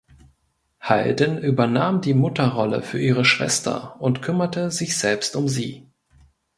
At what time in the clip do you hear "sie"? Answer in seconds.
5.47-5.85